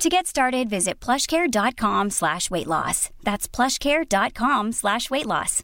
To 0.00 0.08
get 0.08 0.26
started, 0.26 0.70
visit 0.70 0.98
plushcare.com 0.98 2.08
slash 2.08 2.50
weight 2.50 2.66
loss. 2.66 3.10
That's 3.22 3.46
plushcare.com 3.46 4.72
slash 4.72 5.10
weight 5.10 5.26
loss. 5.26 5.62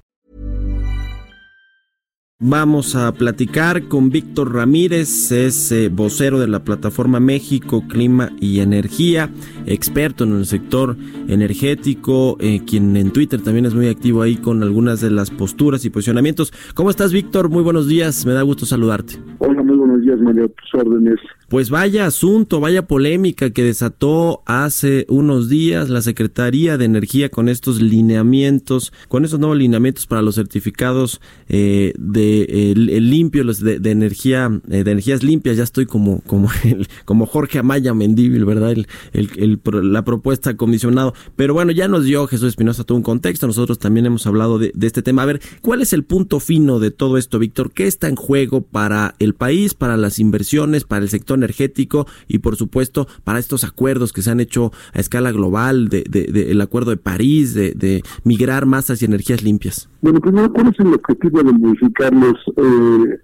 Vamos 2.38 2.94
a 2.96 3.12
platicar 3.12 3.88
con 3.88 4.10
Víctor 4.10 4.52
Ramírez, 4.52 5.32
es 5.32 5.72
eh, 5.72 5.88
vocero 5.88 6.38
de 6.38 6.48
la 6.48 6.62
plataforma 6.64 7.18
México 7.18 7.84
Clima 7.88 8.30
y 8.38 8.60
Energía, 8.60 9.30
experto 9.64 10.24
en 10.24 10.36
el 10.36 10.44
sector 10.44 10.98
energético, 11.28 12.36
eh, 12.38 12.60
quien 12.66 12.94
en 12.98 13.12
Twitter 13.14 13.41
también 13.41 13.64
es 13.64 13.72
muy 13.72 13.88
activo 13.88 14.20
ahí 14.20 14.36
con 14.36 14.62
algunas 14.62 15.00
de 15.00 15.12
las 15.12 15.30
posturas 15.30 15.86
y 15.86 15.88
posicionamientos. 15.88 16.52
¿Cómo 16.74 16.91
estás, 16.91 17.10
Víctor? 17.10 17.48
Muy 17.48 17.62
buenos 17.62 17.88
días, 17.88 18.27
me 18.27 18.34
da 18.34 18.42
gusto 18.42 18.66
saludarte. 18.66 19.18
Hola, 19.38 19.62
muy 19.62 19.76
buenos 19.76 20.02
días, 20.02 20.18
María, 20.20 20.48
tus 20.48 20.74
órdenes. 20.80 21.20
Pues 21.48 21.70
vaya 21.70 22.06
asunto, 22.06 22.58
vaya 22.58 22.86
polémica 22.86 23.50
que 23.50 23.62
desató 23.62 24.42
hace 24.46 25.06
unos 25.08 25.48
días 25.48 25.88
la 25.90 26.00
Secretaría 26.00 26.77
de 26.77 26.86
Energía 26.86 27.28
con 27.28 27.48
estos 27.48 27.80
lineamientos, 27.80 28.92
con 29.08 29.24
estos 29.24 29.38
nuevos 29.38 29.56
lineamientos 29.56 30.06
para 30.06 30.22
los 30.22 30.34
certificados 30.34 31.20
eh, 31.48 31.92
de 31.98 32.72
el, 32.72 33.10
limpio, 33.10 33.44
los 33.44 33.60
de, 33.60 33.78
energía, 33.91 34.50
eh, 34.70 34.83
de 34.83 34.91
energías 34.91 35.22
limpias. 35.22 35.56
Ya 35.56 35.62
estoy 35.62 35.86
como 35.86 36.20
como 36.27 36.48
el, 36.64 36.89
como 37.05 37.27
Jorge 37.27 37.58
Amaya 37.58 37.94
Mendíbil, 37.94 38.44
verdad, 38.44 38.72
el, 38.72 38.86
el, 39.12 39.61
la 39.92 40.05
propuesta 40.05 40.56
comisionado. 40.56 41.14
Pero 41.36 41.55
bueno, 41.55 41.72
ya 41.72 41.89
nos 41.89 42.05
dio 42.05 42.27
Jesús 42.27 42.48
Espinosa 42.48 42.84
todo 42.84 42.98
un 42.98 43.05
contexto. 43.05 43.46
Nosotros 43.46 43.78
también 43.78 44.06
hemos 44.06 44.27
hablado 44.27 44.58
de, 44.58 44.72
este 44.80 45.02
tema. 45.02 45.22
A 45.22 45.27
ver, 45.27 45.41
¿cuál 45.61 45.80
es 45.80 45.92
el 45.92 46.05
punto 46.05 46.41
fino 46.41 46.80
de 46.80 46.91
todo 46.91 47.18
esto, 47.18 47.39
Víctor? 47.39 47.70
¿Qué 47.72 47.86
está 47.86 48.08
en 48.08 48.16
juego 48.16 48.62
para 48.62 49.14
país, 49.34 49.74
para 49.74 49.96
las 49.96 50.19
inversiones, 50.19 50.84
para 50.84 51.02
el 51.02 51.08
sector 51.08 51.38
energético 51.38 52.06
y 52.28 52.38
por 52.38 52.56
supuesto 52.56 53.06
para 53.24 53.38
estos 53.38 53.64
acuerdos 53.64 54.12
que 54.12 54.22
se 54.22 54.30
han 54.30 54.41
hecho 54.41 54.72
a 54.92 55.00
escala 55.00 55.33
global, 55.33 55.88
de, 55.88 56.05
de, 56.08 56.50
el 56.50 56.60
acuerdo 56.60 56.91
de 56.91 56.96
París, 56.96 57.55
de, 57.55 57.72
de, 57.72 58.02
migrar 58.24 58.66
más 58.66 58.91
hacia 58.91 59.06
energías 59.06 59.42
limpias? 59.42 59.88
Bueno, 60.02 60.20
primero, 60.20 60.52
¿cuál 60.52 60.68
es 60.68 60.80
el 60.80 60.92
objetivo 60.92 61.42
de 61.42 61.52
modificar 61.52 62.12
los, 62.12 62.36
eh, 62.56 63.18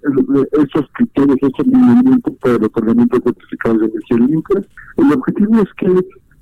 esos 0.53 0.89
criterios, 0.95 1.37
esos 1.41 1.67
lineamientos 1.67 2.35
para 2.41 2.57
el 2.57 2.65
otorgamiento 2.65 3.19
de 3.19 3.33
de 3.33 3.85
energía 3.87 4.17
limpia? 4.19 4.63
El 4.97 5.13
objetivo 5.13 5.63
es 5.63 5.69
que 5.77 5.87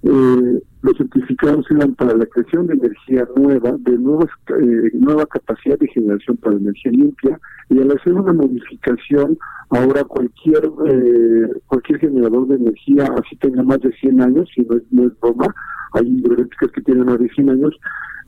eh, 0.02 0.62
los 0.82 0.96
certificados 0.96 1.66
eran 1.70 1.94
para 1.94 2.14
la 2.16 2.26
creación 2.26 2.66
de 2.66 2.74
energía 2.74 3.28
nueva, 3.36 3.72
de 3.80 3.98
nuevas, 3.98 4.28
eh, 4.48 4.90
nueva 4.94 5.26
capacidad 5.26 5.78
de 5.78 5.88
generación 5.88 6.36
para 6.38 6.56
energía 6.56 6.92
limpia, 6.92 7.38
y 7.68 7.80
al 7.80 7.90
hacer 7.92 8.14
una 8.14 8.32
modificación, 8.32 9.38
ahora 9.70 10.04
cualquier 10.04 10.64
eh, 10.86 11.48
cualquier 11.66 11.98
generador 12.00 12.48
de 12.48 12.56
energía, 12.56 13.04
así 13.22 13.36
tenga 13.36 13.62
más 13.62 13.80
de 13.80 13.92
100 13.92 14.22
años, 14.22 14.48
si 14.54 14.62
no 14.62 14.76
es, 14.76 14.82
no 14.90 15.04
es 15.04 15.20
broma, 15.20 15.54
hay 15.92 16.06
hidroeléctricas 16.06 16.70
que 16.72 16.82
tienen 16.82 17.06
más 17.06 17.18
de 17.18 17.28
100 17.28 17.50
años, 17.50 17.78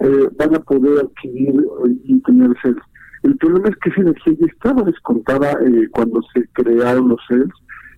eh, 0.00 0.28
van 0.36 0.55
a 0.55 0.61
poder 0.61 1.05
adquirir 1.05 1.55
y 2.05 2.20
tener 2.20 2.50
cells. 2.62 2.83
El 3.23 3.36
problema 3.36 3.69
es 3.69 3.77
que 3.77 3.91
esa 3.91 4.00
energía 4.00 4.34
ya 4.41 4.47
estaba 4.47 4.83
descontada 4.83 5.53
eh, 5.64 5.89
cuando 5.92 6.20
se 6.34 6.47
crearon 6.53 7.08
los 7.08 7.20
cells, 7.28 7.55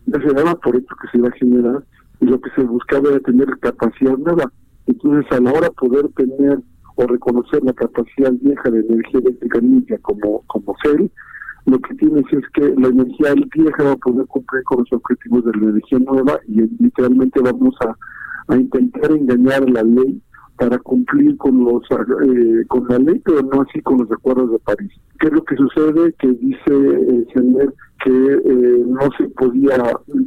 ya 0.06 0.20
se 0.20 0.34
daba 0.34 0.54
por 0.56 0.76
esto 0.76 0.94
que 1.00 1.08
se 1.08 1.18
iba 1.18 1.28
a 1.28 1.32
generar, 1.32 1.82
y 2.24 2.26
lo 2.26 2.40
que 2.40 2.50
se 2.56 2.62
buscaba 2.62 3.10
era 3.10 3.20
tener 3.20 3.46
capacidad 3.60 4.16
nueva. 4.16 4.50
Entonces, 4.86 5.30
a 5.30 5.40
la 5.40 5.52
hora 5.52 5.68
de 5.68 5.74
poder 5.74 6.08
tener 6.16 6.58
o 6.96 7.06
reconocer 7.06 7.62
la 7.62 7.74
capacidad 7.74 8.32
vieja 8.40 8.70
de 8.70 8.80
energía 8.80 9.20
eléctrica 9.20 9.58
limpia 9.58 9.98
como, 9.98 10.42
como 10.46 10.74
CEL, 10.82 11.10
lo 11.66 11.78
que 11.80 11.94
tienes 11.96 12.24
es 12.32 12.44
que 12.54 12.74
la 12.78 12.88
energía 12.88 13.34
vieja 13.54 13.82
va 13.82 13.92
a 13.92 13.96
poder 13.96 14.26
cumplir 14.26 14.62
con 14.64 14.78
los 14.78 14.92
objetivos 14.92 15.44
de 15.44 15.52
la 15.52 15.70
energía 15.70 15.98
nueva 15.98 16.38
y 16.48 16.62
literalmente 16.82 17.40
vamos 17.40 17.74
a, 17.80 17.94
a 18.52 18.56
intentar 18.56 19.10
engañar 19.12 19.68
la 19.68 19.82
ley 19.82 20.22
para 20.56 20.78
cumplir 20.78 21.36
con 21.36 21.64
los 21.64 21.82
eh, 21.90 22.64
con 22.68 22.86
la 22.88 22.98
ley, 22.98 23.20
pero 23.24 23.42
no 23.42 23.62
así 23.62 23.80
con 23.82 23.98
los 23.98 24.10
acuerdos 24.10 24.52
de 24.52 24.58
París. 24.60 24.92
¿Qué 25.18 25.26
es 25.26 25.32
lo 25.32 25.44
que 25.44 25.56
sucede? 25.56 26.12
Que 26.18 26.28
dice 26.28 27.26
señor 27.34 27.74
que 28.04 28.10
eh, 28.10 28.84
no 28.86 29.08
se 29.16 29.24
podía, 29.30 29.76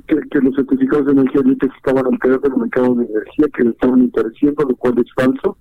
que, 0.07 0.39
los 0.41 0.55
certificados 0.55 1.05
de 1.05 1.11
energía 1.11 1.41
estaban 1.77 2.07
al 2.07 2.41
del 2.41 2.57
mercado 2.57 2.95
de 2.95 3.05
energía, 3.05 3.45
que 3.55 3.63
le 3.63 3.69
estaban 3.69 4.01
intereciendo, 4.01 4.65
lo 4.67 4.75
cual 4.75 4.95
es 4.97 5.13
falso, 5.13 5.57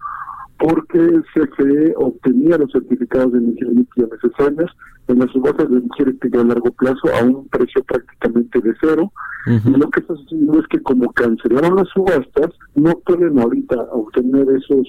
porque 0.58 0.98
el 0.98 1.22
CFE 1.34 1.94
obtenía 1.96 2.58
los 2.58 2.72
certificados 2.72 3.32
de 3.32 3.38
energía 3.38 3.68
limpia 3.68 4.06
necesarios 4.10 4.70
en 5.08 5.18
las 5.18 5.30
subastas 5.30 5.70
de 5.70 5.78
energía 5.78 6.06
eléctrica 6.06 6.40
a 6.40 6.44
largo 6.44 6.72
plazo 6.72 7.14
a 7.14 7.24
un 7.24 7.46
precio 7.48 7.82
prácticamente 7.84 8.60
de 8.60 8.74
cero. 8.80 9.12
Y 9.46 9.78
lo 9.78 9.88
que 9.90 10.00
está 10.00 10.16
sucediendo 10.16 10.58
es 10.58 10.66
que 10.66 10.80
como 10.80 11.12
cancelaron 11.12 11.76
las 11.76 11.88
subastas, 11.90 12.50
no 12.74 12.98
pueden 13.06 13.38
ahorita 13.38 13.76
obtener 13.92 14.44
esos 14.50 14.88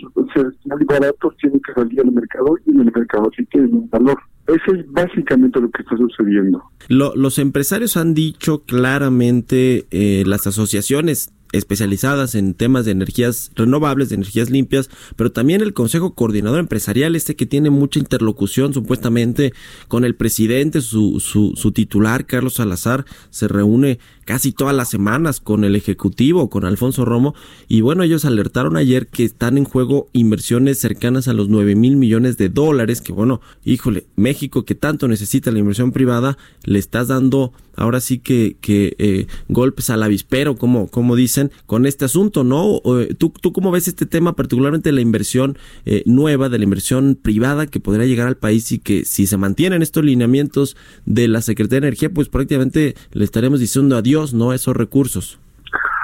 muy 0.66 0.86
baratos, 0.86 1.38
tienen 1.40 1.60
que 1.60 1.74
salir 1.74 2.02
al 2.02 2.12
mercado 2.12 2.58
y 2.66 2.72
en 2.72 2.80
el 2.80 2.92
mercado 2.92 3.30
sí 3.38 3.46
tienen 3.46 3.76
un 3.76 3.90
valor. 3.92 4.18
Eso 4.48 4.74
es 4.74 4.92
básicamente 4.92 5.60
lo 5.60 5.70
que 5.70 5.84
está 5.84 5.96
sucediendo. 5.98 6.64
los 6.88 7.38
empresarios 7.38 7.98
han 7.98 8.16
dicho 8.16 8.64
claramente, 8.64 9.86
eh, 9.92 10.24
las 10.26 10.48
asociaciones 10.48 11.34
especializadas 11.58 12.36
en 12.36 12.54
temas 12.54 12.86
de 12.86 12.92
energías 12.92 13.52
renovables, 13.56 14.10
de 14.10 14.16
energías 14.16 14.50
limpias, 14.50 14.90
pero 15.16 15.32
también 15.32 15.62
el 15.62 15.74
Consejo 15.74 16.14
Coordinador 16.14 16.60
Empresarial, 16.60 17.16
este 17.16 17.36
que 17.36 17.46
tiene 17.46 17.70
mucha 17.70 18.00
interlocución 18.00 18.74
supuestamente 18.74 19.54
con 19.88 20.06
el 20.06 20.16
presidente, 20.16 20.82
su, 20.82 21.20
su, 21.20 21.54
su 21.56 21.72
titular, 21.72 22.26
Carlos 22.26 22.56
Salazar, 22.56 23.06
se 23.30 23.48
reúne 23.48 24.00
casi 24.26 24.52
todas 24.52 24.76
las 24.76 24.90
semanas 24.90 25.40
con 25.40 25.64
el 25.64 25.76
Ejecutivo, 25.76 26.50
con 26.50 26.66
Alfonso 26.66 27.06
Romo, 27.06 27.34
y 27.68 27.82
bueno, 27.82 28.04
ellos 28.04 28.26
alertaron 28.26 28.76
ayer 28.76 29.08
que 29.08 29.24
están 29.24 29.58
en 29.58 29.64
juego 29.64 30.10
inversiones 30.12 30.80
cercanas 30.80 31.28
a 31.28 31.34
los 31.34 31.48
9 31.48 31.76
mil 31.76 31.96
millones 31.96 32.38
de 32.38 32.50
dólares, 32.50 33.02
que 33.02 33.14
bueno, 33.14 33.42
híjole, 33.64 34.06
México 34.16 34.66
que 34.66 34.76
tanto 34.76 35.08
necesita 35.08 35.52
la 35.52 35.60
inversión 35.60 35.92
privada, 35.92 36.38
le 36.64 36.80
estás 36.80 37.08
dando 37.08 37.54
ahora 37.78 38.02
sí 38.02 38.20
que, 38.20 38.58
que 38.60 38.96
eh, 38.98 39.28
golpes 39.48 39.90
al 39.90 40.04
avispero, 40.04 40.58
como, 40.58 40.88
como 40.88 41.16
dicen, 41.16 41.47
con 41.66 41.86
este 41.86 42.06
asunto, 42.06 42.44
¿no? 42.44 42.82
¿Tú, 43.18 43.34
¿Tú 43.42 43.54
cómo 43.54 43.72
ves 43.72 43.88
este 43.88 44.06
tema, 44.06 44.36
particularmente 44.36 44.92
la 44.92 45.02
inversión 45.02 45.58
eh, 45.86 46.04
nueva, 46.06 46.50
de 46.50 46.58
la 46.58 46.64
inversión 46.64 47.18
privada 47.22 47.68
que 47.68 47.80
podría 47.80 48.06
llegar 48.06 48.28
al 48.28 48.38
país 48.38 48.72
y 48.72 48.80
que 48.80 49.06
si 49.06 49.28
se 49.28 49.38
mantienen 49.38 49.82
estos 49.82 50.04
lineamientos 50.04 50.78
de 51.06 51.28
la 51.28 51.42
Secretaría 51.42 51.82
de 51.82 51.88
Energía, 51.88 52.10
pues 52.10 52.30
prácticamente 52.30 52.96
le 53.12 53.24
estaremos 53.24 53.60
diciendo 53.60 53.98
adiós, 53.98 54.34
¿no? 54.34 54.52
A 54.52 54.56
esos 54.56 54.76
recursos. 54.76 55.40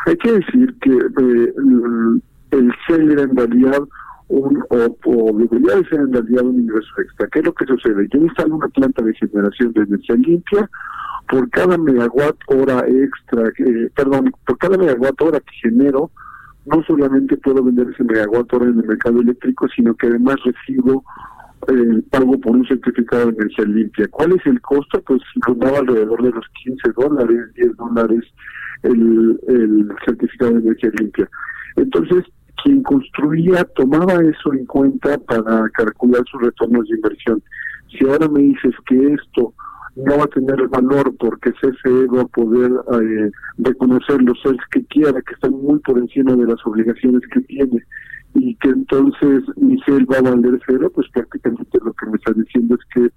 Hay 0.06 0.18
que 0.18 0.32
decir 0.32 0.76
que 0.82 0.92
eh, 0.92 1.54
el 2.52 2.72
CEL 2.88 3.12
era 3.12 3.24
en 3.24 3.36
un, 4.34 4.64
o, 4.70 4.98
o, 5.06 5.38
debería 5.38 5.76
de 5.76 5.90
ser 5.90 6.00
en 6.00 6.14
realidad 6.14 6.46
un 6.46 6.60
ingreso 6.62 6.90
extra. 7.00 7.28
¿Qué 7.28 7.40
es 7.40 7.46
lo 7.46 7.54
que 7.54 7.66
sucede? 7.66 8.08
Yo 8.12 8.20
instalo 8.20 8.56
una 8.56 8.68
planta 8.70 9.04
de 9.04 9.14
generación 9.14 9.74
de 9.74 9.82
energía 9.82 10.16
limpia, 10.16 10.70
por 11.30 11.50
cada 11.52 11.78
megawatt 11.78 12.38
hora 12.48 12.84
extra, 12.88 13.48
eh, 13.60 13.90
perdón, 13.96 14.34
por 14.46 14.58
cada 14.58 14.78
megawatt 14.78 15.22
hora 15.22 15.40
que 15.40 15.70
genero, 15.70 16.12
no 16.66 16.84
solamente 16.84 17.38
puedo 17.38 17.64
vender 17.64 17.88
ese 17.94 18.04
megawatt 18.04 18.52
hora 18.54 18.66
en 18.66 18.80
el 18.80 18.88
mercado 18.88 19.22
eléctrico, 19.22 19.68
sino 19.76 19.94
que 19.96 20.08
además 20.08 20.38
recibo 20.44 21.04
el 21.68 22.00
eh, 22.00 22.04
pago 22.10 22.40
por 22.40 22.56
un 22.56 22.66
certificado 22.66 23.28
de 23.28 23.36
energía 23.38 23.66
limpia. 23.66 24.08
¿Cuál 24.10 24.34
es 24.34 24.46
el 24.46 24.60
costo? 24.62 25.02
Pues 25.02 25.22
rondaba 25.46 25.80
alrededor 25.80 26.22
de 26.24 26.32
los 26.32 26.46
15 26.64 26.92
dólares, 26.98 27.54
10 27.56 27.78
dólares 27.78 28.24
el, 28.82 29.40
el 29.48 29.92
certificado 30.06 30.52
de 30.54 30.60
energía 30.60 30.92
limpia. 31.00 31.30
Entonces, 31.76 32.26
quien 32.62 32.84
construía 32.84 33.64
tomaba 33.76 34.14
eso 34.14 34.54
en 34.54 34.66
cuenta 34.66 35.18
para 35.18 35.70
calcular 35.70 36.24
sus 36.30 36.42
retornos 36.42 36.88
de 36.88 36.96
inversión. 36.96 37.42
Si 37.90 38.08
ahora 38.08 38.28
me 38.28 38.42
dices 38.42 38.74
que 38.88 39.14
esto 39.14 39.54
no 39.96 40.18
va 40.18 40.24
a 40.24 40.28
tener 40.28 40.68
valor 40.70 41.16
porque 41.18 41.52
CFE 41.52 42.08
va 42.08 42.22
a 42.22 42.28
poder 42.28 42.72
eh, 42.72 43.32
reconocer 43.60 44.22
los 44.24 44.40
sales 44.42 44.62
que 44.72 44.84
quiera, 44.86 45.22
que 45.22 45.34
están 45.34 45.52
muy 45.52 45.80
por 45.80 46.00
encima 46.00 46.36
de 46.36 46.48
las 46.48 46.66
obligaciones 46.66 47.22
que 47.32 47.42
tiene 47.42 47.84
y 48.34 48.56
que 48.56 48.70
entonces 48.70 49.44
mi 49.58 49.80
sale 49.82 50.06
va 50.06 50.18
a 50.18 50.34
valer 50.34 50.60
cero, 50.66 50.92
pues 50.94 51.08
prácticamente 51.14 51.78
lo 51.84 51.94
que 51.94 52.06
me 52.08 52.16
está 52.16 52.34
diciendo 52.34 52.76
es 52.76 52.82
que 52.94 53.10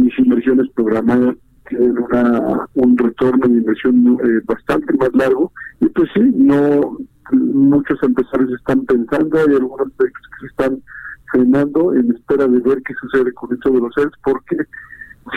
mis 0.00 0.18
inversiones 0.18 0.70
programadas 0.74 1.36
tienen 1.68 1.98
una, 1.98 2.66
un 2.74 2.96
retorno 2.96 3.46
de 3.46 3.58
inversión 3.58 4.18
eh, 4.24 4.40
bastante 4.46 4.94
más 4.94 5.10
largo 5.12 5.52
y 5.80 5.86
pues 5.88 6.08
sí, 6.14 6.22
no 6.34 6.96
muchos 7.36 7.98
empresarios 8.02 8.50
están 8.52 8.84
pensando, 8.84 9.38
hay 9.38 9.54
algunos 9.54 9.88
que 9.98 10.06
se 10.40 10.46
están 10.46 10.82
frenando 11.30 11.94
en 11.94 12.12
espera 12.12 12.46
de 12.46 12.60
ver 12.60 12.82
qué 12.86 12.94
sucede 13.00 13.32
con 13.32 13.52
esto 13.52 13.70
de 13.70 13.80
los 13.80 13.94
CELS, 13.94 14.12
porque 14.22 14.56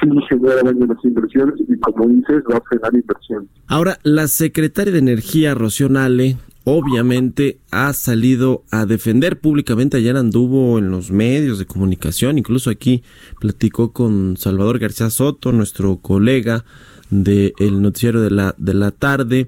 sí 0.01 0.09
genera 0.30 0.63
daño 0.63 0.86
las 0.88 1.03
inversiones 1.03 1.56
y 1.59 1.77
como 1.80 2.07
dices, 2.07 2.44
va 2.51 2.57
a 2.57 2.62
frenar 2.62 2.94
inversiones. 2.94 3.50
Ahora, 3.68 3.97
la 4.03 4.27
secretaria 4.27 4.92
de 4.92 5.00
Energía, 5.00 5.53
Rocío 5.53 5.89
Nale, 5.89 6.38
obviamente 6.65 7.59
ha 7.71 7.94
salido 7.94 8.63
a 8.71 8.86
defender 8.86 9.39
públicamente, 9.39 9.98
ayer 9.98 10.18
anduvo 10.18 10.80
en 10.80 10.89
los 10.89 11.12
medios 11.12 11.59
de 11.59 11.65
comunicación, 11.65 12.38
incluso 12.38 12.69
aquí 12.69 13.03
platicó 13.39 13.94
con 13.94 14.36
Salvador 14.38 14.80
García 14.80 15.09
Soto, 15.09 15.51
nuestro 15.51 15.98
colega 15.98 16.65
del 17.12 17.81
noticiero 17.81 18.19
de 18.19 18.31
la, 18.31 18.56
de 18.57 18.74
la 18.74 18.91
tarde, 18.91 19.48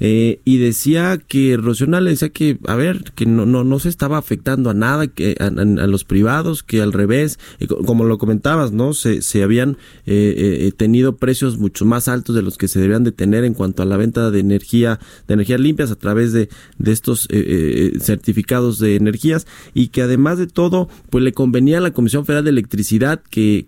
eh, 0.00 0.40
y 0.44 0.58
decía 0.58 1.18
que 1.18 1.56
Rocional 1.56 2.04
decía 2.04 2.28
que, 2.28 2.58
a 2.66 2.76
ver, 2.76 3.12
que 3.14 3.26
no, 3.26 3.46
no, 3.46 3.64
no 3.64 3.78
se 3.78 3.88
estaba 3.88 4.18
afectando 4.18 4.70
a 4.70 4.74
nada, 4.74 5.06
que 5.06 5.36
a, 5.38 5.50
los 5.50 6.04
privados, 6.04 6.62
que 6.62 6.82
al 6.82 6.92
revés, 6.92 7.38
eh, 7.60 7.66
como 7.66 8.04
lo 8.04 8.18
comentabas, 8.18 8.72
¿no? 8.72 8.92
Se, 8.92 9.22
se 9.22 9.42
habían 9.42 9.78
eh, 10.06 10.72
tenido 10.76 11.16
precios 11.16 11.58
mucho 11.58 11.84
más 11.84 12.08
altos 12.08 12.34
de 12.34 12.42
los 12.42 12.58
que 12.58 12.68
se 12.68 12.80
debían 12.80 13.04
de 13.04 13.12
tener 13.12 13.44
en 13.44 13.54
cuanto 13.54 13.82
a 13.82 13.86
la 13.86 13.96
venta 13.96 14.30
de 14.30 14.40
energía, 14.40 15.00
de 15.28 15.34
energías 15.34 15.60
limpias 15.60 15.90
a 15.90 15.96
través 15.96 16.32
de, 16.32 16.48
de 16.78 16.92
estos 16.92 17.28
certificados 18.00 18.78
de 18.78 18.96
energías 18.96 19.46
y 19.74 19.88
que 19.88 20.02
además 20.02 20.38
de 20.38 20.46
todo, 20.46 20.88
pues 21.10 21.24
le 21.24 21.32
convenía 21.32 21.78
a 21.78 21.80
la 21.80 21.92
Comisión 21.92 22.24
Federal 22.24 22.44
de 22.44 22.50
Electricidad 22.50 23.22
que 23.30 23.66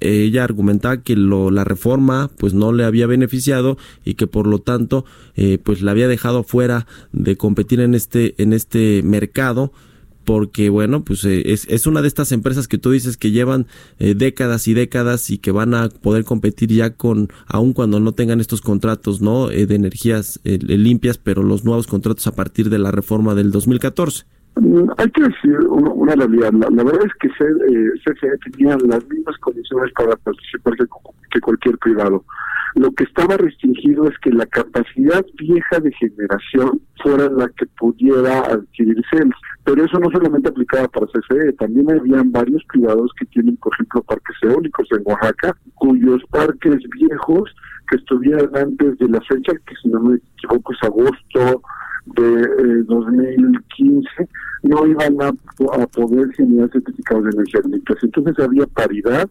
ella 0.00 0.44
argumentaba 0.44 1.02
que 1.02 1.16
lo, 1.16 1.50
la 1.50 1.64
reforma 1.64 2.30
pues 2.38 2.54
no 2.54 2.72
le 2.72 2.84
había 2.84 3.06
beneficiado 3.06 3.76
y 4.04 4.14
que 4.14 4.26
por 4.26 4.46
lo 4.46 4.58
tanto 4.58 5.04
eh, 5.36 5.43
pues 5.62 5.82
la 5.82 5.92
había 5.92 6.08
dejado 6.08 6.42
fuera 6.42 6.86
de 7.12 7.36
competir 7.36 7.80
en 7.80 7.94
este, 7.94 8.34
en 8.42 8.52
este 8.52 9.02
mercado 9.02 9.72
porque 10.24 10.70
bueno, 10.70 11.04
pues 11.04 11.24
eh, 11.24 11.52
es, 11.52 11.66
es, 11.68 11.86
una 11.86 12.02
de 12.02 12.08
estas 12.08 12.32
empresas 12.32 12.66
que 12.66 12.78
tú 12.78 12.90
dices 12.90 13.16
que 13.16 13.30
llevan 13.30 13.66
eh, 13.98 14.14
décadas 14.14 14.66
y 14.68 14.74
décadas 14.74 15.30
y 15.30 15.38
que 15.38 15.50
van 15.50 15.74
a 15.74 15.88
poder 15.88 16.24
competir 16.24 16.70
ya 16.72 16.94
con, 16.94 17.28
aun 17.46 17.72
cuando 17.72 18.00
no 18.00 18.12
tengan 18.12 18.40
estos 18.40 18.60
contratos, 18.60 19.20
¿no? 19.20 19.48
de 19.48 19.74
energías 19.74 20.40
limpias, 20.44 21.18
pero 21.18 21.42
los 21.42 21.64
nuevos 21.64 21.86
contratos 21.86 22.26
a 22.26 22.34
partir 22.34 22.70
de 22.70 22.78
la 22.78 22.90
reforma 22.90 23.34
del 23.34 23.50
2014. 23.50 24.24
Mm, 24.56 24.88
hay 24.98 25.10
que 25.10 25.22
decir 25.22 25.58
una, 25.68 26.14
realidad. 26.14 26.52
La, 26.52 26.84
verdad 26.84 27.06
es 27.06 27.14
que 27.20 27.28
CFE 27.28 28.38
tenía 28.52 28.76
las 28.86 29.06
mismas 29.08 29.36
condiciones 29.38 29.92
para 29.94 30.16
participar 30.16 30.74
que 31.30 31.40
cualquier 31.40 31.78
privado. 31.78 32.24
Lo 32.76 32.90
que 32.90 33.04
estaba 33.04 33.36
restringido 33.36 34.08
es 34.08 34.18
que 34.18 34.30
la 34.30 34.46
capacidad 34.46 35.24
vieja 35.38 35.78
de 35.78 35.92
generación 35.92 36.80
fuera 37.02 37.28
la 37.30 37.48
que 37.48 37.66
pudiera 37.78 38.40
adquirir 38.40 39.00
CELS. 39.12 39.34
Pero 39.64 39.84
eso 39.84 39.98
no 40.00 40.10
solamente 40.10 40.48
aplicaba 40.48 40.88
para 40.88 41.06
CFE, 41.06 41.52
también 41.52 41.90
habían 41.90 42.32
varios 42.32 42.64
privados 42.64 43.12
que 43.18 43.26
tienen, 43.26 43.56
por 43.58 43.72
ejemplo, 43.74 44.02
parques 44.02 44.36
eólicos 44.42 44.88
en 44.90 45.02
Oaxaca, 45.04 45.56
cuyos 45.74 46.22
parques 46.30 46.78
viejos 46.98 47.54
que 47.88 47.96
estuvieran 47.96 48.50
antes 48.56 48.98
de 48.98 49.08
la 49.08 49.20
fecha, 49.20 49.52
que 49.66 49.74
si 49.80 49.88
no 49.88 50.00
me 50.00 50.16
equivoco 50.16 50.72
es 50.72 50.82
agosto 50.82 51.62
de 52.06 52.82
2015, 52.84 54.08
eh, 54.18 54.28
no 54.62 54.86
iban 54.86 55.16
a, 55.22 55.32
poder 55.86 56.32
generar 56.34 56.70
certificados 56.70 57.24
de 57.24 57.30
energía 57.30 57.60
limpia. 57.64 57.96
Entonces 58.02 58.38
había 58.38 58.66
paridad, 58.66 59.28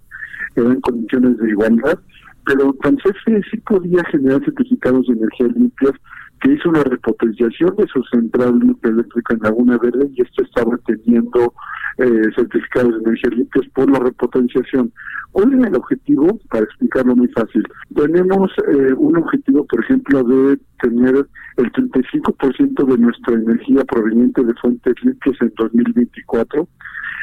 eran 0.56 0.82
condiciones 0.82 1.38
de 1.38 1.50
igualdad, 1.50 2.00
pero 2.46 2.74
CFE 2.74 3.42
sí 3.50 3.58
podía 3.58 4.04
generar 4.06 4.44
certificados 4.44 5.08
de 5.08 5.14
energía 5.14 5.48
limpias 5.48 5.94
que 6.42 6.54
hizo 6.54 6.70
una 6.70 6.84
repotenciación 6.84 7.76
de 7.78 7.88
su 7.88 8.04
central 8.04 8.60
eléctrica 8.84 9.34
en 9.34 9.40
Laguna 9.40 9.78
Verde 9.78 10.10
y 10.14 10.22
esto 10.22 10.44
estaba 10.44 10.78
teniendo 10.86 11.54
eh, 11.98 12.30
certificados 12.36 12.94
de 12.94 13.00
energía 13.10 13.30
limpias 13.32 13.68
por 13.74 13.92
la 13.92 14.00
repotenciación. 14.00 14.92
¿Cuál 15.32 15.54
es 15.54 15.68
el 15.68 15.76
objetivo? 15.76 16.40
Para 16.50 16.64
explicarlo 16.66 17.16
muy 17.16 17.28
fácil. 17.30 17.64
Tenemos 17.96 18.52
eh, 18.68 18.94
un 18.94 19.18
objetivo, 19.18 19.66
por 19.66 19.84
ejemplo, 19.84 20.24
de 20.24 20.60
tener 20.82 21.26
el 21.58 21.72
35% 21.72 22.86
de 22.86 22.98
nuestra 22.98 23.34
energía 23.36 23.84
proveniente 23.86 24.44
de 24.44 24.54
fuentes 24.56 24.96
limpias 25.04 25.36
en 25.42 25.54
2024 25.58 26.68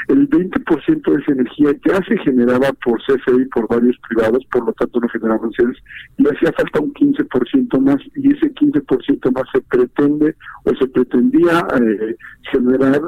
el 0.09 0.29
20% 0.29 1.13
de 1.13 1.23
esa 1.23 1.33
energía 1.33 1.71
ya 1.87 2.03
se 2.05 2.19
generaba 2.19 2.73
por 2.85 3.01
CFE 3.03 3.43
y 3.43 3.45
por 3.47 3.69
varios 3.69 3.97
privados, 4.09 4.45
por 4.51 4.67
lo 4.67 4.73
tanto 4.73 5.01
no 5.01 5.09
generaban 5.09 5.53
CELS, 5.53 5.79
y 6.19 6.27
hacía 6.27 6.53
falta 6.53 6.81
un 6.81 6.93
15% 6.95 7.81
más, 7.81 7.99
y 8.17 8.35
ese 8.35 8.53
15% 8.55 9.33
más 9.33 9.45
se 9.53 9.61
pretende 9.63 10.35
o 10.65 10.75
se 10.75 10.87
pretendía 10.89 11.67
eh, 11.81 12.17
generar 12.51 13.01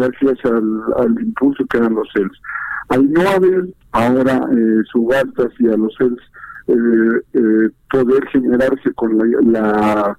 gracias 0.00 0.38
al, 0.44 1.16
impulso 1.20 1.64
que 1.66 1.78
dan 1.78 1.94
los 1.94 2.08
CELS. 2.12 2.40
Al 2.88 3.10
no 3.10 3.20
haber 3.28 3.64
ahora 3.92 4.46
eh, 4.52 4.82
subastas 4.92 5.52
y 5.58 5.68
a 5.68 5.76
los 5.76 5.94
CELS 5.96 6.20
eh, 6.68 7.20
eh, 7.34 7.68
poder 7.90 8.26
generarse 8.28 8.92
con 8.94 9.16
la, 9.52 10.16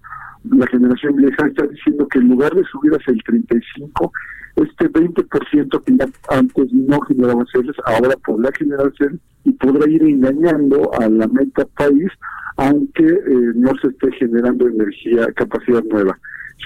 la 0.51 0.68
generación 0.68 1.15
vieja, 1.15 1.47
está 1.47 1.65
diciendo 1.68 2.07
que 2.07 2.19
en 2.19 2.29
lugar 2.29 2.53
de 2.53 2.63
subir 2.65 2.94
hacia 2.94 3.13
el 3.13 3.24
35, 3.24 4.12
este 4.56 4.89
20% 4.91 5.83
que 5.83 5.97
antes 6.30 6.73
no 6.73 7.00
generaba 7.01 7.45
CELS, 7.51 7.75
ahora 7.85 8.15
podrá 8.25 8.51
generar 8.57 8.91
CELS 8.97 9.19
y 9.44 9.51
podrá 9.53 9.89
ir 9.89 10.03
engañando 10.03 10.91
a 11.00 11.07
la 11.07 11.27
meta 11.27 11.65
país, 11.77 12.12
aunque 12.57 13.06
eh, 13.06 13.51
no 13.56 13.71
se 13.81 13.88
esté 13.88 14.12
generando 14.13 14.68
energía, 14.68 15.27
capacidad 15.35 15.83
nueva. 15.83 16.18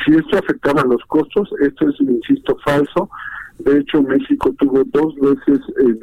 Si 0.06 0.14
esto 0.14 0.38
afectaba 0.38 0.84
los 0.84 1.04
costos, 1.06 1.50
esto 1.62 1.90
es, 1.90 2.00
insisto, 2.02 2.58
falso. 2.64 3.10
De 3.60 3.80
hecho, 3.80 4.02
México 4.02 4.54
tuvo 4.58 4.84
dos 4.86 5.16
veces 5.16 5.60
en, 5.78 6.00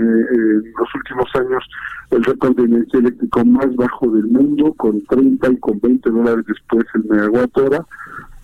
los 0.79 0.95
últimos 0.95 1.27
años 1.35 1.65
el 2.11 2.23
récord 2.25 2.57
de 2.57 2.65
energía 2.65 3.01
eléctrica 3.01 3.45
más 3.45 3.75
bajo 3.75 4.09
del 4.11 4.27
mundo, 4.27 4.73
con 4.75 5.05
30 5.07 5.51
y 5.51 5.57
con 5.57 5.81
20 5.81 6.11
dólares 6.11 6.45
después 6.47 6.85
el 6.95 7.05
megawatt 7.05 7.59
hora 7.59 7.85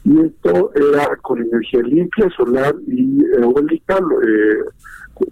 y 0.05 0.21
esto 0.21 0.71
era 0.75 1.17
con 1.17 1.41
energía 1.41 1.81
limpia, 1.81 2.29
solar 2.37 2.75
y 2.87 3.25
eólica, 3.41 3.99
eh, 3.99 5.25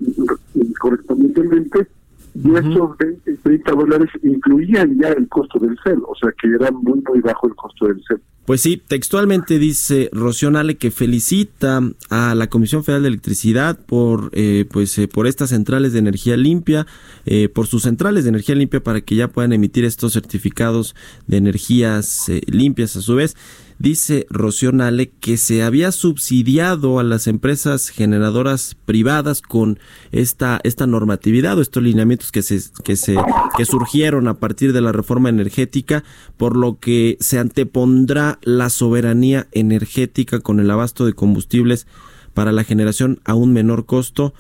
correspondientemente, 0.79 1.87
y 2.35 2.55
estos 2.55 2.97
20 2.99 3.31
y 3.31 3.37
30 3.37 3.73
dólares 3.73 4.09
incluían 4.23 4.99
ya 4.99 5.09
el 5.09 5.29
costo 5.29 5.59
del 5.59 5.77
CEL, 5.85 5.99
o 6.07 6.15
sea 6.15 6.31
que 6.41 6.49
era 6.49 6.71
muy, 6.71 7.03
muy 7.07 7.21
bajo 7.21 7.47
el 7.47 7.55
costo 7.55 7.87
del 7.87 8.03
CEL. 8.07 8.21
Pues 8.45 8.61
sí, 8.61 8.77
textualmente 8.77 9.61
dice 9.61 10.11
Rocío 10.13 10.51
Nale 10.51 10.77
que 10.77 10.91
felicita 10.91 11.81
a 12.11 12.35
la 12.35 12.49
Comisión 12.49 12.83
Federal 12.83 13.03
de 13.03 13.09
Electricidad 13.09 13.79
por 13.79 14.31
eh, 14.33 14.67
pues 14.69 14.99
eh, 14.99 15.07
por 15.07 15.29
estas 15.29 15.51
centrales 15.51 15.93
de 15.93 16.01
energía 16.01 16.37
limpia, 16.37 16.87
eh, 17.25 17.49
por 17.49 17.69
sus 17.69 17.83
centrales 17.83 18.25
de 18.25 18.31
energía 18.31 18.57
limpia 18.57 18.83
para 18.83 19.01
que 19.01 19.15
ya 19.15 19.29
puedan 19.29 19.53
emitir 19.53 19.85
estos 19.85 20.15
certificados 20.15 20.97
de 21.29 21.37
energías 21.37 22.27
limpias 22.49 22.97
a 22.97 23.01
su 23.01 23.15
vez 23.15 23.37
dice 23.83 24.27
Rocío 24.31 24.71
Nale 24.71 25.11
que 25.11 25.37
se 25.37 25.65
había 25.65 25.91
subsidiado 25.91 27.01
a 27.01 27.03
las 27.03 27.27
empresas 27.27 27.89
generadoras 27.89 28.77
privadas 28.87 29.43
con 29.43 29.81
esta, 30.13 30.61
esta 30.63 30.87
normatividad 30.87 31.59
o 31.59 31.63
estos 31.63 31.83
lineamientos 31.83 32.31
que 32.31 32.43
se, 32.43 32.61
que 32.85 32.95
se, 32.95 33.17
que 33.57 33.65
surgieron 33.65 34.29
a 34.29 34.35
partir 34.35 34.73
de 34.73 34.81
la 34.81 34.93
reforma 34.93 35.31
energética, 35.31 36.05
por 36.37 36.57
lo 36.57 36.79
que 36.79 37.17
se 37.19 37.41
antepondrá 37.41 38.39
la 38.43 38.71
soberanía 38.71 39.49
energética 39.51 40.39
con 40.39 40.61
el 40.61 40.71
abasto 40.71 41.05
de 41.05 41.15
combustibles 41.15 41.89
para 42.35 42.53
la 42.53 42.63
generación 42.63 43.21
a 43.25 43.35
un 43.35 43.53
menor 43.53 43.85
costo 43.85 44.33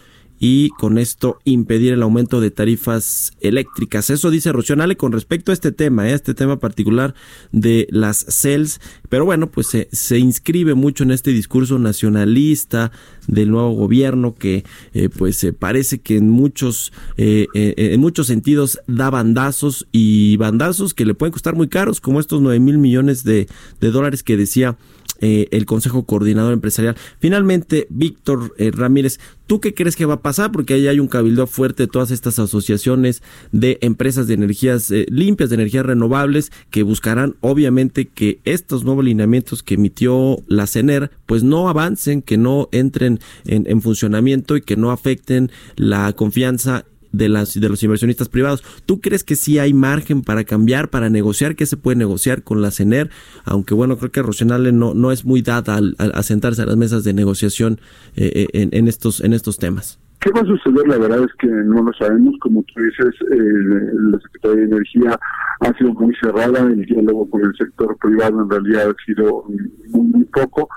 y 0.45 0.71
con 0.71 0.99
esto 0.99 1.39
impedir 1.45 1.93
el 1.93 2.03
aumento 2.03 2.41
de 2.41 2.51
tarifas 2.51 3.31
eléctricas. 3.41 4.11
Eso 4.11 4.29
dice 4.29 4.51
Rocionale 4.51 4.97
con 4.97 5.13
respecto 5.13 5.53
a 5.53 5.55
este 5.55 5.71
tema, 5.71 6.09
¿eh? 6.09 6.15
este 6.15 6.35
tema 6.35 6.59
particular 6.59 7.15
de 7.53 7.87
las 7.93 8.27
CELS. 8.29 8.81
Pero 9.09 9.25
bueno, 9.25 9.53
pues 9.53 9.69
se 9.69 10.19
inscribe 10.19 10.75
mucho 10.75 11.05
en 11.05 11.13
este 11.13 11.31
discurso 11.31 11.79
nacionalista 11.79 12.91
del 13.26 13.50
nuevo 13.50 13.73
gobierno 13.73 14.35
que 14.35 14.64
eh, 14.95 15.09
pues 15.09 15.47
parece 15.59 16.00
que 16.00 16.17
en 16.17 16.31
muchos, 16.31 16.93
eh, 17.17 17.47
en 17.55 18.00
muchos 18.00 18.26
sentidos 18.26 18.81
da 18.87 19.11
bandazos 19.11 19.87
y 19.93 20.37
bandazos 20.37 20.95
que 20.95 21.07
le 21.07 21.14
pueden 21.14 21.33
costar 21.33 21.55
muy 21.55 21.69
caros, 21.69 22.00
como 22.00 22.21
estos 22.21 22.41
9 22.41 22.61
mil 22.61 22.79
millones 22.79 23.25
de, 23.25 23.49
de 23.81 23.91
dólares 23.91 24.23
que 24.23 24.37
decía 24.37 24.76
eh, 25.25 25.47
el 25.52 25.67
Consejo 25.67 26.05
Coordinador 26.05 26.52
Empresarial. 26.52 26.97
Finalmente, 27.21 27.87
Víctor 27.91 28.57
eh, 28.59 28.73
Ramírez, 28.75 29.21
¿tú 29.47 29.61
qué 29.61 29.73
crees 29.73 29.95
que 29.95 30.05
va 30.05 30.14
a 30.14 30.21
pasar? 30.21 30.50
Porque 30.50 30.75
ahí 30.75 30.88
hay 30.88 30.99
un 30.99 31.07
cabildo 31.07 31.47
fuerte 31.47 31.85
de 31.85 31.87
todas 31.87 32.11
estas 32.11 32.41
asociaciones 32.41 33.23
de 33.52 33.79
empresas 33.83 34.26
de 34.26 34.35
energías 34.35 34.91
eh, 34.91 35.07
limpias, 35.09 35.49
de 35.49 35.55
energías 35.55 35.87
renovables, 35.87 36.50
que 36.71 36.83
buscarán 36.83 37.37
obviamente 37.41 38.09
que 38.09 38.41
estos 38.45 38.83
nuevos 38.83 39.05
lineamientos 39.05 39.62
que 39.62 39.75
emitió 39.75 40.43
la 40.49 40.67
CENER, 40.67 41.12
pues 41.26 41.45
no 41.45 41.69
avancen, 41.69 42.21
que 42.21 42.37
no 42.37 42.69
entren 42.73 43.12
en, 43.47 43.66
en 43.66 43.83
funcionamiento 43.83 44.57
y 44.57 44.62
que 44.62 44.76
no 44.76 44.90
afecten 44.90 45.50
la 45.76 46.12
confianza 46.12 46.85
de, 47.12 47.28
las, 47.28 47.59
de 47.59 47.69
los 47.69 47.83
inversionistas 47.83 48.28
privados. 48.28 48.64
¿Tú 48.87 49.00
crees 49.00 49.23
que 49.23 49.37
sí 49.37 49.59
hay 49.59 49.75
margen 49.75 50.23
para 50.23 50.45
cambiar, 50.45 50.88
para 50.88 51.11
negociar? 51.11 51.54
¿Qué 51.54 51.66
se 51.66 51.76
puede 51.76 51.97
negociar 51.97 52.42
con 52.42 52.62
la 52.62 52.71
CENER? 52.71 53.11
Aunque 53.45 53.75
bueno, 53.75 53.99
creo 53.99 54.11
que 54.11 54.23
Rosenale 54.23 54.73
no, 54.73 54.95
no 54.95 55.12
es 55.12 55.25
muy 55.25 55.42
dada 55.42 55.76
al, 55.76 55.95
a 55.99 56.23
sentarse 56.23 56.62
a 56.62 56.66
las 56.66 56.76
mesas 56.76 57.04
de 57.04 57.12
negociación 57.12 57.81
eh, 58.16 58.33
eh, 58.35 58.49
en, 58.54 58.71
en, 58.73 58.88
estos, 58.88 59.21
en 59.21 59.33
estos 59.33 59.59
temas. 59.59 59.99
¿Qué 60.21 60.31
va 60.31 60.40
a 60.40 60.47
suceder? 60.47 60.87
La 60.87 60.99
verdad 60.99 61.25
es 61.25 61.33
que 61.40 61.49
no 61.49 61.83
lo 61.83 61.92
sabemos. 61.95 62.37
Como 62.40 62.62
tú 62.62 62.81
dices, 62.81 63.14
eh, 63.33 63.90
la 64.12 64.21
Secretaría 64.21 64.57
de 64.59 64.64
Energía 64.66 65.19
ha 65.62 65.78
sido 65.78 65.92
muy 65.95 66.14
cerrada, 66.16 66.61
el 66.61 66.85
diálogo 66.85 67.28
con 67.31 67.42
el 67.42 67.54
sector 67.57 67.97
privado 67.99 68.42
en 68.42 68.50
realidad 68.50 68.90
ha 68.90 69.04
sido 69.04 69.45
muy, 69.92 70.11
muy 70.11 70.25
poco. 70.25 70.69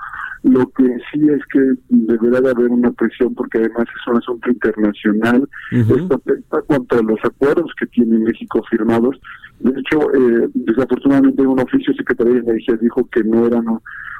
Lo 0.42 0.64
que 0.70 0.84
sí 1.12 1.28
es 1.28 1.44
que 1.52 1.60
deberá 1.88 2.40
de 2.40 2.50
haber 2.50 2.68
una 2.68 2.92
presión 2.92 3.34
porque 3.34 3.58
además 3.58 3.86
es 3.88 4.06
un 4.06 4.16
asunto 4.18 4.48
internacional. 4.48 5.48
Esto 5.72 6.14
afecta 6.14 6.62
contra 6.62 7.02
los 7.02 7.18
acuerdos 7.24 7.72
que 7.78 7.86
tiene 7.86 8.18
México 8.18 8.62
firmados. 8.70 9.16
De 9.58 9.70
hecho, 9.70 10.14
eh, 10.14 10.48
desafortunadamente 10.54 11.42
un 11.42 11.58
oficio 11.58 11.92
Secretaría 11.94 12.34
de 12.34 12.40
Energía 12.40 12.76
dijo 12.80 13.08
que 13.10 13.24
no 13.24 13.46
eran 13.46 13.64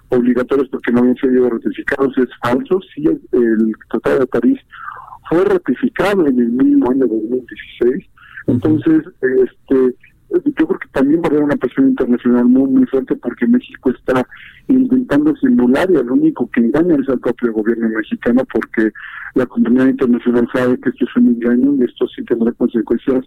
obligatorios 0.09 0.69
porque 0.69 0.91
no 0.91 1.01
habían 1.01 1.17
sido 1.17 1.49
ratificados. 1.49 2.19
Es 2.19 2.29
falso. 2.43 2.81
Sí, 2.93 3.05
el 3.07 3.73
Tratado 3.91 4.21
de 4.21 4.27
París 4.27 4.59
fue 5.29 5.45
ratificado 5.45 6.27
en 6.27 6.39
el 6.41 6.49
mismo 6.49 6.91
año 6.91 7.07
2016. 7.07 8.05
Entonces, 8.49 9.03
este 9.23 9.95
yo 10.31 10.67
creo 10.67 10.79
que 10.79 10.89
también 10.93 11.21
va 11.21 11.27
a 11.27 11.31
haber 11.31 11.43
una 11.45 11.57
presión 11.57 11.89
internacional 11.89 12.45
muy, 12.47 12.69
muy 12.71 12.87
fuerte 12.87 13.15
porque 13.17 13.47
México 13.47 13.91
está 13.91 14.27
intentando 14.69 15.35
simular 15.37 15.91
y 15.91 15.97
el 15.97 16.11
único 16.11 16.51
que 16.51 16.61
engaña 16.61 16.97
es 16.97 17.09
al 17.09 17.21
propio 17.21 17.53
gobierno 17.53 17.89
mexicano 17.89 18.43
porque 18.53 18.93
la 19.35 19.47
comunidad 19.47 19.87
internacional 19.89 20.49
sabe 20.53 20.79
que 20.81 20.91
esto 20.91 21.05
es 21.05 21.17
un 21.17 21.29
engaño 21.29 21.75
y 21.75 21.85
esto 21.85 22.07
sí 22.09 22.25
tendrá 22.25 22.53
consecuencias 22.53 23.25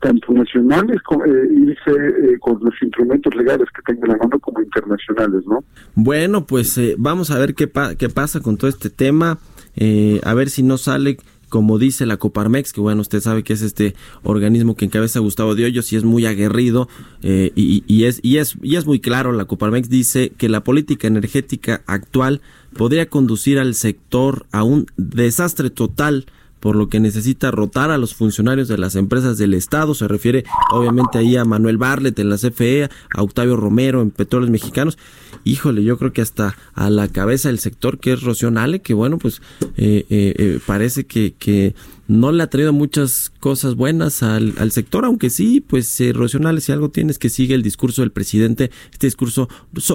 tanto 0.00 0.32
nacionales 0.32 0.96
eh, 0.96 1.76
eh, 1.86 2.38
con 2.40 2.58
los 2.62 2.74
instrumentos 2.82 3.34
legales 3.34 3.68
que 3.74 3.94
tenga 3.94 4.08
la 4.08 4.16
mano 4.16 4.38
como 4.38 4.60
internacionales, 4.60 5.44
¿no? 5.46 5.64
Bueno, 5.94 6.46
pues 6.46 6.76
eh, 6.76 6.94
vamos 6.98 7.30
a 7.30 7.38
ver 7.38 7.54
qué, 7.54 7.70
qué 7.98 8.08
pasa 8.08 8.40
con 8.40 8.58
todo 8.58 8.68
este 8.68 8.90
tema, 8.90 9.38
eh, 9.76 10.20
a 10.24 10.34
ver 10.34 10.50
si 10.50 10.62
no 10.62 10.76
sale 10.76 11.16
como 11.54 11.78
dice 11.78 12.04
la 12.04 12.16
Coparmex, 12.16 12.72
que 12.72 12.80
bueno, 12.80 13.00
usted 13.00 13.20
sabe 13.20 13.44
que 13.44 13.52
es 13.52 13.62
este 13.62 13.94
organismo 14.24 14.74
que 14.74 14.86
encabeza 14.86 15.20
Gustavo 15.20 15.54
de 15.54 15.68
y 15.68 15.78
es 15.78 16.02
muy 16.02 16.26
aguerrido 16.26 16.88
eh, 17.22 17.52
y, 17.54 18.02
es, 18.02 18.18
y, 18.24 18.38
es, 18.38 18.56
y 18.60 18.74
es 18.74 18.86
muy 18.86 18.98
claro, 18.98 19.30
la 19.30 19.44
Coparmex 19.44 19.88
dice 19.88 20.32
que 20.36 20.48
la 20.48 20.64
política 20.64 21.06
energética 21.06 21.84
actual 21.86 22.40
podría 22.76 23.08
conducir 23.08 23.60
al 23.60 23.76
sector 23.76 24.46
a 24.50 24.64
un 24.64 24.86
desastre 24.96 25.70
total 25.70 26.26
por 26.64 26.76
lo 26.76 26.88
que 26.88 26.98
necesita 26.98 27.50
rotar 27.50 27.90
a 27.90 27.98
los 27.98 28.14
funcionarios 28.14 28.68
de 28.68 28.78
las 28.78 28.96
empresas 28.96 29.36
del 29.36 29.52
Estado. 29.52 29.92
Se 29.92 30.08
refiere 30.08 30.44
obviamente 30.70 31.18
ahí 31.18 31.36
a 31.36 31.44
Manuel 31.44 31.76
Barlet 31.76 32.18
en 32.18 32.30
la 32.30 32.38
CFE, 32.38 32.88
a 33.14 33.22
Octavio 33.22 33.54
Romero 33.54 34.00
en 34.00 34.10
Petróleos 34.10 34.50
Mexicanos. 34.50 34.96
Híjole, 35.44 35.84
yo 35.84 35.98
creo 35.98 36.14
que 36.14 36.22
hasta 36.22 36.56
a 36.72 36.88
la 36.88 37.08
cabeza 37.08 37.50
del 37.50 37.58
sector 37.58 37.98
que 37.98 38.14
es 38.14 38.22
Rocío 38.22 38.50
que 38.82 38.94
bueno, 38.94 39.18
pues 39.18 39.42
eh, 39.76 40.06
eh, 40.08 40.34
eh, 40.38 40.58
parece 40.64 41.04
que, 41.04 41.34
que 41.38 41.74
no 42.06 42.32
le 42.32 42.42
ha 42.42 42.48
traído 42.48 42.72
muchas 42.72 43.32
cosas 43.40 43.74
buenas 43.74 44.22
al, 44.22 44.54
al 44.58 44.72
sector, 44.72 45.04
aunque 45.04 45.30
sí, 45.30 45.60
pues 45.60 46.00
eh, 46.00 46.12
si 46.60 46.72
algo 46.72 46.90
tienes 46.90 47.18
que 47.18 47.28
sigue 47.28 47.54
el 47.54 47.62
discurso 47.62 48.02
del 48.02 48.12
presidente, 48.12 48.70
este 48.92 49.06
discurso 49.06 49.48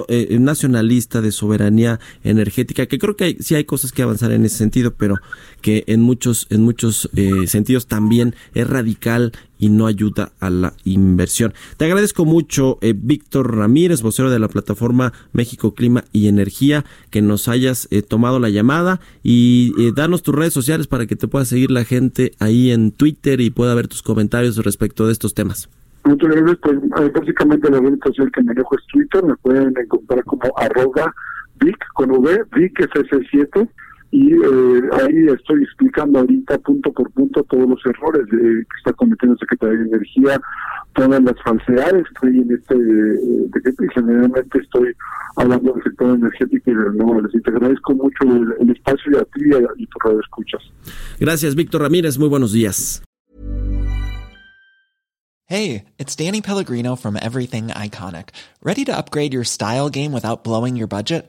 eh, 0.08 0.36
nacionalista 0.40 1.20
de 1.20 1.32
soberanía 1.32 2.00
energética, 2.24 2.86
que 2.86 2.98
creo 2.98 3.16
que 3.16 3.24
hay, 3.24 3.36
sí 3.40 3.54
hay 3.54 3.64
cosas 3.64 3.92
que 3.92 4.02
avanzar 4.02 4.32
en 4.32 4.44
ese 4.44 4.56
sentido, 4.56 4.94
pero 4.94 5.16
que 5.60 5.84
en 5.86 6.00
muchos, 6.00 6.46
en 6.50 6.62
muchos 6.62 7.08
eh, 7.14 7.46
sentidos 7.46 7.86
también 7.86 8.34
es 8.54 8.66
radical 8.66 9.32
y 9.60 9.68
no 9.68 9.86
ayuda 9.86 10.32
a 10.40 10.50
la 10.50 10.72
inversión. 10.84 11.52
Te 11.76 11.84
agradezco 11.84 12.24
mucho, 12.24 12.78
eh, 12.80 12.94
Víctor 12.96 13.56
Ramírez, 13.56 14.02
vocero 14.02 14.30
de 14.30 14.38
la 14.38 14.48
plataforma 14.48 15.12
México 15.32 15.74
Clima 15.74 16.04
y 16.12 16.26
Energía, 16.26 16.84
que 17.10 17.22
nos 17.22 17.46
hayas 17.46 17.86
eh, 17.90 18.02
tomado 18.02 18.40
la 18.40 18.48
llamada 18.48 19.00
y 19.22 19.74
eh, 19.78 19.92
danos 19.94 20.22
tus 20.22 20.34
redes 20.34 20.52
sociales 20.52 20.86
para 20.86 21.06
que 21.06 21.14
te 21.14 21.28
pueda 21.28 21.44
seguir 21.44 21.70
la 21.70 21.84
gente 21.84 22.32
ahí 22.40 22.70
en 22.72 22.90
Twitter 22.90 23.40
y 23.40 23.50
pueda 23.50 23.74
ver 23.74 23.86
tus 23.86 24.02
comentarios 24.02 24.56
respecto 24.56 25.06
de 25.06 25.12
estos 25.12 25.34
temas. 25.34 25.68
Muchas 26.04 26.30
gracias. 26.30 26.58
Pues 26.62 26.76
eh, 26.76 27.12
básicamente 27.14 27.70
la 27.70 27.80
red 27.80 27.98
social 28.04 28.30
que 28.32 28.42
manejo 28.42 28.76
es 28.76 28.86
Twitter, 28.86 29.22
me 29.22 29.36
pueden 29.36 29.74
encontrar 29.76 30.24
como 30.24 30.42
arroba 30.56 31.14
Vic 31.60 31.76
con 31.94 32.10
V, 32.10 32.44
Vic 32.56 32.80
s 32.80 33.26
7 33.30 33.68
y 34.12 34.32
eh, 34.32 34.80
ahí 34.92 35.26
estoy 35.32 35.62
explicando 35.62 36.18
ahorita 36.18 36.58
punto 36.58 36.92
por 36.92 37.10
punto 37.12 37.44
todos 37.44 37.68
los 37.68 37.78
errores 37.86 38.22
que 38.28 38.64
está 38.78 38.92
cometiendo 38.94 39.34
el 39.34 39.38
Secretaría 39.38 39.78
de 39.78 39.84
Energía, 39.84 40.40
todas 40.94 41.22
las 41.22 41.40
falsedades 41.44 42.04
que 42.20 42.26
hay 42.26 42.38
en 42.38 42.50
este 42.50 42.74
eh, 42.74 43.46
decreto 43.54 43.84
y 43.84 43.88
generalmente 43.94 44.58
estoy 44.58 44.92
hablando 45.36 45.72
del 45.72 45.82
sector 45.84 46.16
energético 46.16 46.70
y 46.70 46.74
de 46.74 46.84
renovables. 46.84 47.34
Y 47.34 47.40
te 47.40 47.50
agradezco 47.50 47.94
mucho 47.94 48.24
el, 48.24 48.70
espacio 48.70 49.12
y 49.12 49.16
a 49.16 49.24
ti 49.24 49.40
y, 49.78 49.86
tu 49.86 49.98
radio 50.04 50.20
escuchas. 50.20 50.62
Gracias, 51.20 51.54
Víctor 51.54 51.82
Ramírez. 51.82 52.18
Muy 52.18 52.28
buenos 52.28 52.52
días. 52.52 53.02
Hey, 55.46 55.84
it's 55.98 56.14
Danny 56.14 56.40
Pellegrino 56.40 56.96
from 56.96 57.16
Everything 57.16 57.68
Iconic. 57.68 58.28
¿Ready 58.62 58.84
to 58.84 58.96
upgrade 58.96 59.32
your 59.32 59.44
style 59.44 59.88
game 59.88 60.12
without 60.12 60.44
blowing 60.44 60.76
your 60.76 60.86
budget? 60.86 61.28